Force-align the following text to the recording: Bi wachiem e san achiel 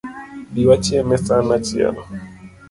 Bi 0.53 0.61
wachiem 0.69 1.07
e 1.15 1.17
san 1.25 1.47
achiel 1.57 1.95